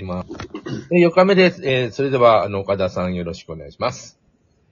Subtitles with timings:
[0.00, 0.28] います。
[0.90, 1.62] え4日目です。
[1.68, 4.18] えーそれでは、あの、岡田さんよろしくお願いします。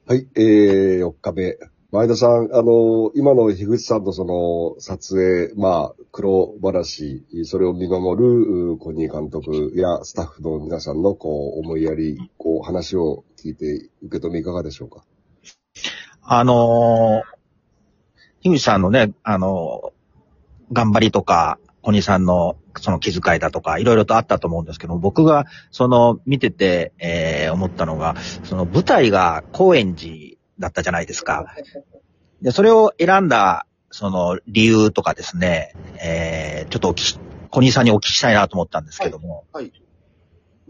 [0.06, 1.58] はい、えー、4日目。
[1.92, 15.04] 前田さん、あの、今の樋口さんのその、撮影、まあ、苦労話、それを見守る、うコニー監督やスタッフの皆さんの、こう、思いやり、こう、話を聞いて、受け止めいかがでしょうか？
[16.22, 20.00] あのー、樋口さんのね、あのー
[20.72, 31.46] 頑張りとか、小西さんのその気遣いだとか、いろいろとあったと思うんですけど、僕がその見てて、えー思ったのが、その舞台が高円寺だったじゃないですか。
[32.42, 37.18] で、それを選んだ、その理由とかですね、えーちょっとお聞き、
[37.50, 39.44] 小西さんにお聞きしたいなと思ったんですけども。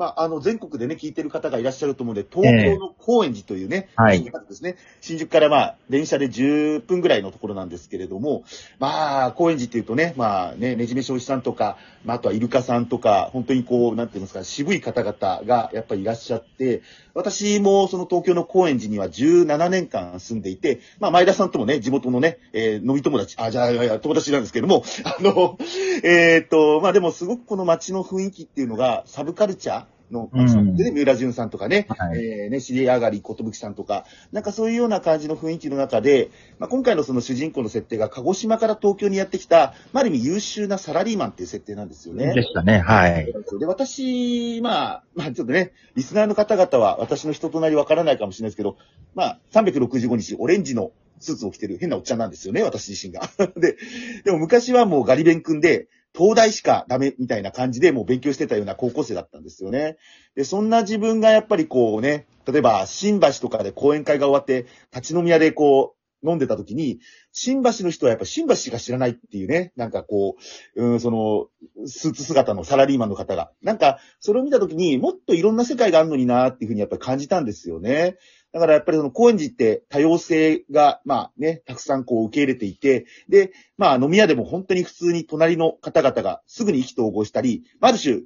[0.00, 4.76] まあ、あの、全国でね、聞いてる方がいらっしゃると思うので、東京の高円寺というね、はい新宿ですね。
[5.02, 8.42] 新宿からまあ、電車で10分ぐらいのところなんですけれども、
[8.78, 11.76] まあ、高円寺っていうとね、まあね、ねじめしおしさんとか、
[12.06, 16.80] まあ、あとはイルカさんとか、本当にこう、なんていうんですか、渋い方々がやっぱりいらっしゃって、
[17.12, 25.58] 私もその東京の高円寺には17年間住んでいて、まあ、前田さんともね、地元のね、えー飲み友達、あ、じゃあ、いやいや、友達なんですけども、あの、
[26.02, 42.34] えーっと、まあでもすごくこの街の雰囲気っていうのが、サブカルチャーの街なんでね、三浦淳さんとかね、はいえーね、知り上がり、寿さんとか、なんかそういうような感じの雰囲気の中で、まあ、今回のその主人公の設定が鹿児島から東京にやってきた、まあ、ある意味優秀なサラリーマンっていう設定なんですよね。
[42.34, 43.32] でしたね、はい。
[43.58, 48.76] で、私、まあ、まあ、ちょっとね、リスナーの方々は私の人となりわからないかもしれないですけど、
[49.14, 53.28] まあ、365日オレンジのスーツを着てる変なおっちゃんなんですよね、私自身が。
[53.56, 53.76] で、
[54.24, 59.96] でも昔はもうガリ勉君で、東大しかダメみたいな感じでもう勉強してたような高校生だったんですよね。
[60.34, 67.00] で、そんな自分がやっぱりこうね、例えば新橋とかで講演会が終わって、立ち飲み屋でこう、飲んでた時に、
[67.32, 70.36] 新橋の人はやっぱ新橋しか知らないっていうね、なんかこ
[70.76, 71.48] う、うん、その、
[71.86, 73.50] スーツ姿のサラリーマンの方が。
[73.62, 78.16] なんか、それを見た時にもっといろんな世界があるのになっていうふうにやっぱり感じたんですよね。
[78.52, 88.22] だからやっぱりその高円寺って多様性が、まあね、たくさんこう受け入れていて、で、まあ飲み屋でも本当に普通に隣の方々がすぐに意気投合したり、まある種、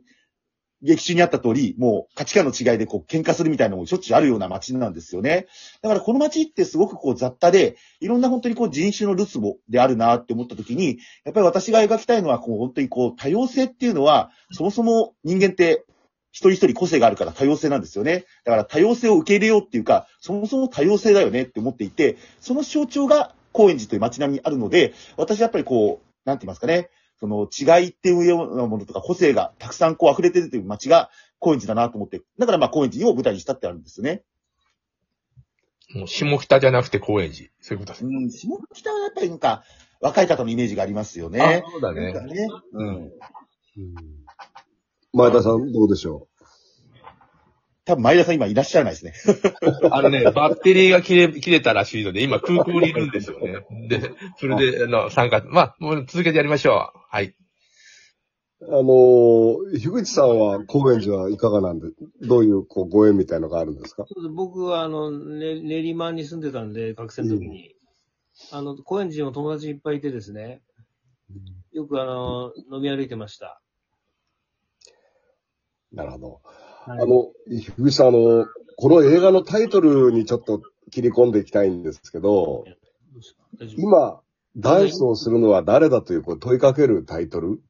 [0.85, 5.47] 劇中にあった通り、もう価値観の違いでこう喧嘩するみたいなのもしょっちゅうあるような街なんですよね。
[5.83, 15.85] だからこの街ってすごくこう雑多で、いろんな本当にこう人種のるつぼであるなって思った時に、やっぱり私が描きたいのはこう本当にこう多様性っていうのは、そもそも人間って
[16.33, 18.25] 一人一人個性があるから多様性なんですよね。
[18.45, 26.91] だから多様性を受け入れようっていうか、そもそも多様性だよねって思っていて、その象徴が高円寺という街並みにあるので、私やっぱりこう、なんて言いますかね、
[27.21, 34.23] その違いっていうようなものとか個性がたくさんこう溢れてるという街が高円寺だなと思って、だからまあ高円寺を舞台にしたってあるんですよね。
[35.95, 37.51] もう下北じゃなくて高円寺。
[37.61, 38.07] そういうことです。
[38.07, 39.65] うん、下北はやっぱりなんか
[40.01, 41.41] 若い方のイメージがありますよね。
[41.41, 42.49] あそうだねなんかね。
[42.73, 43.11] うん。
[45.13, 46.27] 前田さん、どうでしょ
[47.87, 49.13] 多分前田さん今いらっしゃらないですね。
[49.91, 53.67] あのね、バッテリーが切れ、切れたらしいので、今空港にいるんですよね。
[53.89, 56.99] で、それで、あの、参加、まあ、もう続けてやりましょう。
[57.11, 57.35] はい。
[58.61, 61.89] うあの、樋口さんは高円寺はいかがなんで、
[62.23, 64.07] どういう、こう、ご縁みたいのがあるんですか？
[64.35, 67.75] 僕は、あの、ね、練馬に住んでたんで、学生の時に。
[68.51, 70.63] あの、高円寺にも友達いっぱいいてですね。
[71.73, 73.61] よく、あの、飲み歩いてました。
[75.93, 76.41] なるほど。
[76.87, 78.47] はいあの、樋口さん、あの、
[78.77, 82.65] この映画のタイトルにちょっと切り込んでいきたいんですけど、
[83.77, 84.21] 今、
[84.57, 87.61] ダンスをするのは誰だというこう問いかけるタイトル？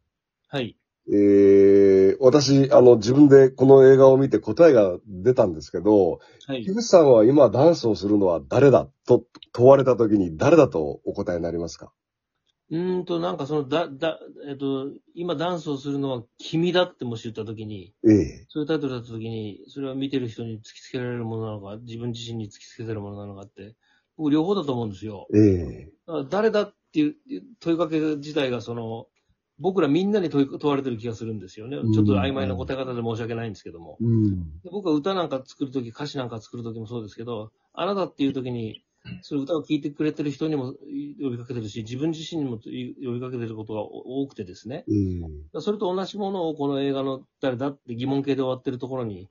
[0.48, 0.76] はい。
[1.06, 6.74] えー、私、あの、自分でこの映画を見て答えが出たんですけど、はい樋。
[6.76, 9.22] 口さんは今ダンスをするのは誰だと
[9.52, 11.92] 問われた時に誰だとお答えになりますか？
[12.70, 23.74] うーんと、なんかその、だ、だ、えっと、今ダンスをするのは君だってもし言った時に、ええそういうタイトルだった時に、それは見てる人に突きつけられるものなのか、自分自身に突きつけてるものなのかって、
[24.16, 25.26] 僕両方だと思うんですよ。
[25.34, 27.16] ええだから誰だっていう
[27.60, 29.08] 問いかけ自体が、その、
[29.58, 31.76] 僕らみんなに問い問われてる気がするんですよね。
[31.76, 33.98] うんちょっと曖昧な答え方で申し訳ないんですけども。
[34.00, 34.60] うん。
[34.62, 38.84] で僕は歌なんか作るとき、歌詞なんか作るときもそうですけど、あなたっていうときに、
[39.22, 40.74] その歌を聴いてくれてる人にも
[41.20, 44.84] 呼びかけてるし、自分自身にも呼びかけてることが多くてですね。
[44.88, 44.94] え
[45.56, 49.28] えそれと同じものをこの映画の誰だって疑問形で終わってるところに、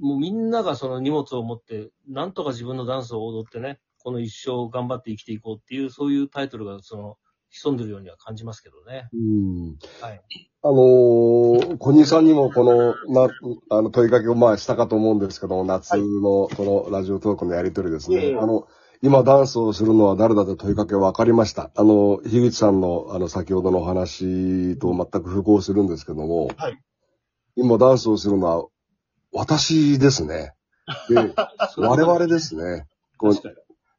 [0.00, 7.18] もうみんながその荷物を持って、なんとか自分のダンスを踊ってね、この一生頑張って生きていこうっていう、そういうタイトルがその、
[7.50, 9.08] 潜んでるようには感じますけどね。
[9.12, 9.76] うん。
[10.00, 10.20] はい。
[10.62, 13.30] あのー、小西さんにもこの、な、
[13.70, 18.26] あの、問いかけをまあしたかと思うんですけども、夏のこのラジオトークのやりとりですね。
[18.26, 18.66] ええあの、
[19.00, 21.70] 今ダンスをするのは誰だと問いかけ分かりました？
[21.76, 26.78] あの、樋口さんのあの、先ほどのお話と全く符合するんですけども、はい
[27.56, 28.66] 今ダンスをするのは、
[29.32, 30.52] 私ですね。
[31.08, 31.16] で、
[31.76, 32.86] 我々ですね。
[33.16, 33.54] こう確かに。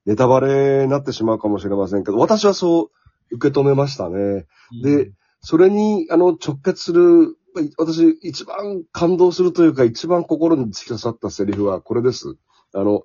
[0.05, 2.91] ネタバレになってしまうかもしれませんけど、私はそう
[3.31, 4.45] 受け止めましたね。
[4.83, 5.11] で、
[5.41, 7.37] それに、あの、直結する、
[7.77, 12.35] 私、一番感動するというか、一番心に突き刺さったセリフはこれです。
[12.73, 13.03] あの、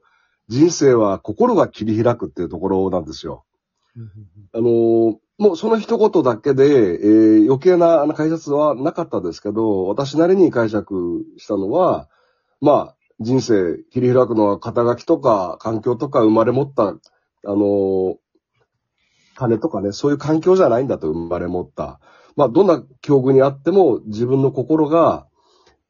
[0.48, 3.44] 人生は心が切り開くっていうところなんですよ。
[4.52, 12.08] あの、もうその一言だけで、えー余計なあの解説はなかったですけど、私なりに解釈したのは、
[12.60, 16.96] まあ、人生切り開くのは肩書きとか環境とか生まれ持った、あ
[17.44, 18.16] の、
[19.34, 22.00] 金とかね、そういう環境じゃないんだと生まれ持った。
[22.36, 25.26] まあ、どんな境遇にあっても自分の心が、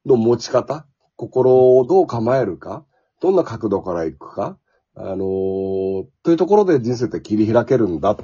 [0.05, 0.87] の持ち方、
[1.17, 2.85] 心をどう構えるか、
[3.20, 4.58] どんな角度から行くか、
[4.96, 8.17] あのーというところで人生って切り開けるんだっ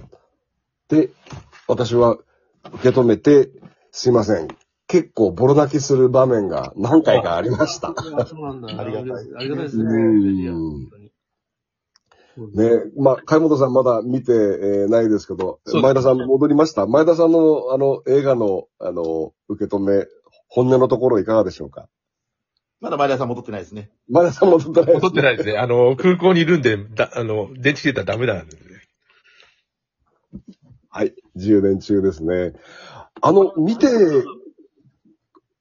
[0.89, 1.11] て、
[1.67, 2.19] 私は
[2.75, 3.51] 受け止めて、
[3.93, 4.49] すいません。
[4.87, 7.95] 結構ボロ泣きする場面が何回かありました。
[7.97, 8.13] そう
[8.43, 8.81] なんだ。
[8.81, 9.85] ありがたいありがたいですね。
[9.85, 11.10] うん
[12.37, 16.87] ね、まあ、貝本さんまだ見て、えーないですけど、前田さん戻りました？
[16.87, 20.07] 前田さんのあの映画のあの受け止め、
[20.49, 21.89] 本音のところいかがでしょうか？
[22.81, 23.91] まだ前田さん戻ってないですね。
[24.09, 25.59] 前田さん戻ってないです戻ってないですね。
[25.59, 28.71] あの、空港にいるんで、だあの、電池切れたらダメなんですね。
[30.89, 32.55] はい、10年中ですね。
[33.21, 33.87] あの、見て、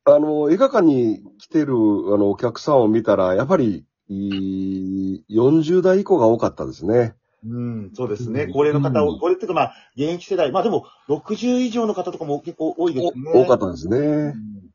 [0.06, 7.16] あの、映画館に来てる、あの、お客さんを見たら、やっぱり、40代以降が多かったですね。
[7.46, 8.44] うん、そうですね。
[8.44, 13.32] うん高齢の方を、うん高齢っていうかまあ、現役世代、まあでも、60以上の方とかも結構多いですね。
[13.34, 13.98] お多かったですね。
[13.98, 14.70] うん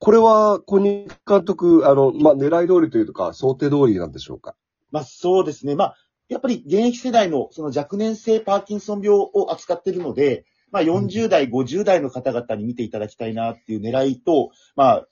[0.00, 4.54] これは、小西監督、あの、まあ、狙い通りというか、想定通りなんでしょうか？
[4.90, 5.76] まあそうですね。
[5.76, 5.96] まあ、
[6.28, 15.06] やっぱり現役世代のその若年性パーキンソン病を扱っているので、まあ40代、50代の方々に見ていただきたいなっていう狙いと、まあ、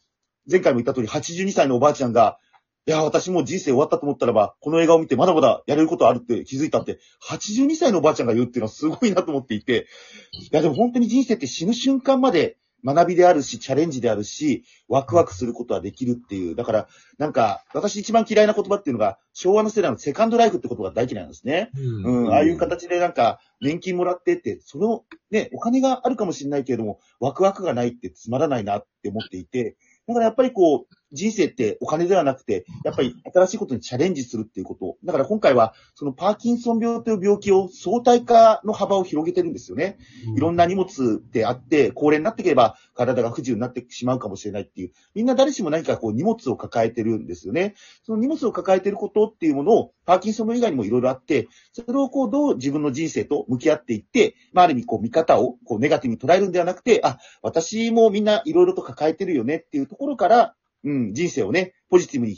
[0.51, 2.39] 前回も言った通り82歳のおばあちゃんが、
[2.85, 6.99] いや、私もう人生終わったと思ったらば、この映画を見てまだまだやれることあるって気づいたって、
[7.29, 9.87] 82歳のおばあちゃんが言うっていうのはすごいなと思っていて、
[10.33, 16.57] いや、でも本当に人生って死ぬ瞬間まで学びであるし、チャレンジであるし、ワクワクすることはできるっていう。
[16.57, 16.89] だから、
[17.19, 21.71] なんか、私一番嫌いな言葉っていうのが、昭和の世代のセカンドライフって言葉が大嫌いなんですね。
[21.77, 29.77] うん、ああいう形でなんか、年金もらってって、その、ね、お金があるかもしれないけれども、ワクワクがないってつまらないなって思っていて、
[30.09, 34.97] だからやっぱりこう、人生ってお金ではなくて、やっぱり新しいことにチャレンジするっていうこと。
[35.05, 39.99] だから今回は、そのパーキンソン病という病気を相対化の幅を広げてるんですよね。
[40.37, 47.75] いろんな荷物であって、高齢になっていけば体が不自由になってしまうかもしれないっていう、みんな誰しも何かこう荷物を抱えてるんですよね。
[48.05, 62.37] その荷物を抱えてることっていうものを、パーキンソン病以外にもいろいろあって、それをこうどう自分の人生と向き合っていって、まあある意味こう見方をこうネガティブに捉えるんではなくて、あ、私もみんないろいろと抱えてるよねっていうところから、うん、人生をね、ポジティブに、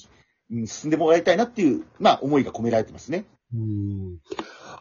[0.50, 3.24] うん、進んでもらいたいなっていう、まあ思いが込められてますね。
[3.54, 4.18] うん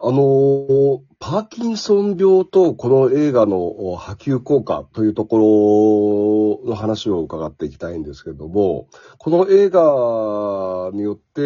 [0.06, 11.46] あのパーキンソン病とこの映画の波及効果というところの話を伺っていきたいんですけれども、この映画によって、え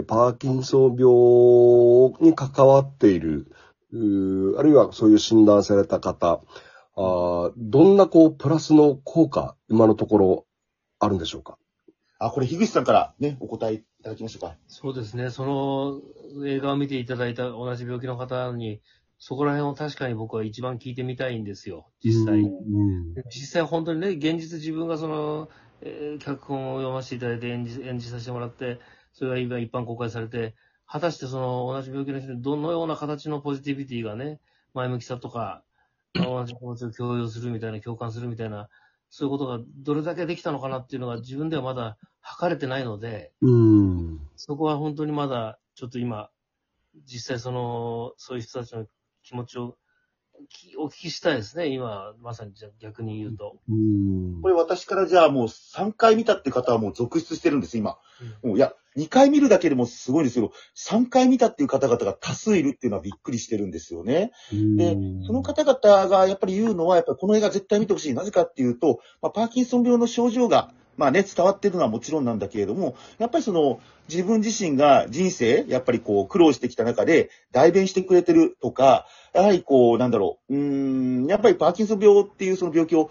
[0.00, 3.52] ーパーキンソン病に関わっている、
[3.92, 6.40] あるいはそういう診断された方、
[6.96, 10.46] あどんなこうプラスの効果、今のところ
[11.04, 11.58] あるんでしょうか？
[12.18, 14.56] あ、これ樋口さんからね、お答えいただきましょうか。
[14.68, 15.30] そうですね。
[15.30, 18.80] その映画を見ていただいた同じ病気の方に、
[19.18, 21.88] そこら辺を確かに僕は一番聞いてみたいんですよ。
[22.02, 22.40] 実際。
[22.40, 25.48] うん実際本当にね、現実自分がその、
[25.80, 28.78] えー脚本を読ませていただいて演じ演じさせてもらって、
[29.12, 30.54] それが今一般公開されて、
[30.86, 34.40] 果たしてその同じ病気の人にどのような形のポジティビティがね、
[34.74, 35.62] 前向きさとか、
[36.14, 38.68] まあ同じ気持ちを共有するみたいな、共感するみたいな、
[39.14, 44.20] そういうことがどれだけできたのかなっていうのが自分ではまだ測れてないので、うん。
[44.36, 46.30] そこは本当にまだ、ちょっと今、
[47.04, 48.86] 実際その、そういう人たちの
[49.22, 49.76] 気持ちを
[50.48, 53.58] きお聞きしたいですね、今、まさにじゃあ逆に言うと。
[53.68, 54.40] うん。
[54.40, 57.98] これ私からじゃあもう3回見たって方はもう続出してるんです、今。
[58.42, 64.32] もういや、2回見るだけでもすごいんですけど、3回見たっていう方々が多数いるっていうのはびっくりしてるんですよね。
[64.50, 64.96] で、
[65.26, 68.14] その方々がやっぱり言うのは、やっぱりこの映画絶対見てほしい。
[68.14, 83.10] なぜかっていうと、まあ、パーキンソン病の症状が、まあね、伝わってるのはもちろんなんだけれども、やっぱりその、自分自身が人生、やっぱりこう、苦労してきた中で、代弁してくれてるとか、やはりこう、なんだろう、うーん、やっぱりパーキンソン病っていうその病気を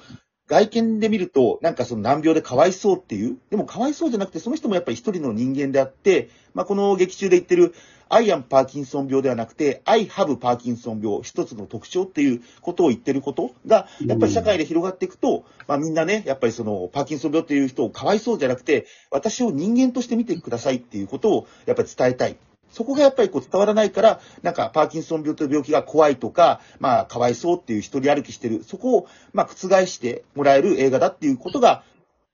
[0.51, 7.73] 外見で見ると、なんかその難病でかわいそうっていう、でもかわいそうじゃなくて、その人もやっぱり一人の人間であって、まあ、この劇中で言ってる、
[8.09, 22.35] I am パーキンソン病ではなくて、I have パーキンソン病、一つの特徴っていうことを言ってることが、やっぱり社会で広がっていくと、まあみんなね、やっぱりそのパーキンソン病っていう人をかわいそうじゃなくて、私を人間として見てくださいっていうことをやっぱり伝えたい。
[22.71, 31.83] そこがやっぱりこう伝わらないから、なんかパーキンソン病という病気が怖いとか、まあかわいそうっていう一人歩きしてる、そこをまあ覆してもらえる映画だっていうことが、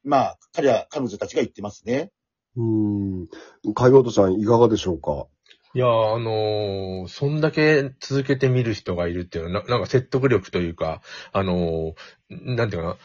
[0.03, 2.11] まあ彼ら、彼女たちが言ってますね。
[2.55, 3.27] うん。
[3.75, 5.27] 海本さん、いかがでしょうか？
[5.73, 11.01] いやー、あのーそんだけ続けて見る人がいるっていうのは、ななんか説得力というか、
[11.33, 12.97] あのーなんていうかな、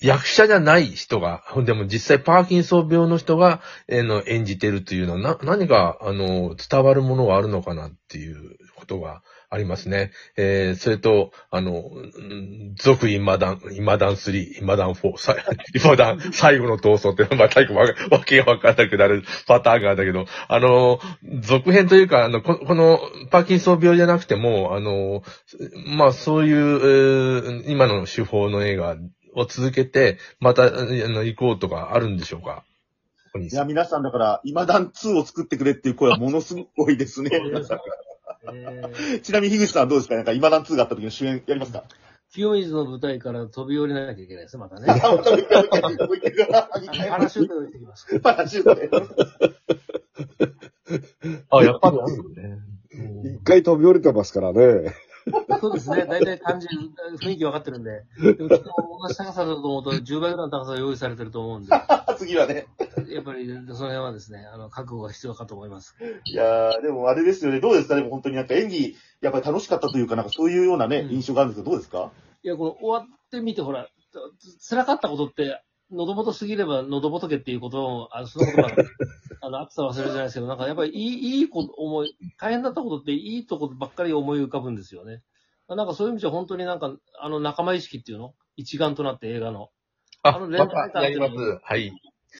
[0.00, 10.12] 役者じゃない人が、でも実際パーキンソン病の人が、えの演じてるというのは、な、何か、あの伝わるものがあるのかなっていうことがありますね。
[10.36, 15.36] えー、それと、あの、うん続今段、今段3、今段4、さ
[15.74, 21.00] 今段最後の闘争って、またわわけがわからなくなるパターンがあるんだけど、あの、
[21.40, 23.00] 続編というか、あの、ここの
[23.30, 25.22] パーキンソン病じゃなくても、あの、
[25.96, 28.96] まあそういう、えー今の手法の映画
[29.34, 32.64] を続けて、また、あの、行こうとかあるんでしょうか？
[33.32, 37.30] ここにいや、皆さんだから、今段2を作ってくれっていう声はものすごいですね。
[39.22, 40.14] ちなみに樋口さんはどうですか？
[40.14, 41.84] なんか今段2があった時の主演やりますか？
[42.32, 44.86] 清水の舞台から飛び降りなきゃいけないですね、またね。
[45.00, 45.08] パ
[47.18, 48.20] ラシュートできます。
[48.20, 48.90] パラシュートで。
[51.50, 52.58] あ、やっぱりあるよね。
[53.40, 54.94] 一回飛び降りてますからね。
[55.60, 56.06] そうですね。
[56.06, 56.68] 大体感じ、
[57.20, 58.04] 雰囲気分かってるんで。
[58.20, 58.64] でもきっと
[59.00, 61.70] 同じ高さだと思うと10倍ぐらいの高さが用意されてると思うんで。
[62.18, 62.66] 次はね。
[63.08, 65.96] やっぱり、その辺はですね、あの、覚悟が必要かと思います。
[66.24, 67.60] いやー、でもあれですよね。
[67.60, 72.10] どうですかでも本当になんか演技、やっぱり楽しかったというか、なんかそういうようなね、うん印象があるんですけど、どうですか？
[72.42, 73.88] いや、この終わってみて、ほら、
[74.38, 78.70] つ辛かったことって、喉元すぎれば喉仏っていうことも、あの、そのことが、
[79.40, 85.22] あの、暑さ忘れるじゃないですけど、なんかやっぱりいい、いいこと、思い、大変だったことっていいとこばっかり思い浮かぶんですよね。
[85.68, 88.34] なんかそういう意味じゃ本当になんか、あの仲間意識っていうの？
[88.56, 89.70] 一丸となって映画の。
[90.22, 91.58] あ、あのまたやります。
[91.62, 91.92] はい。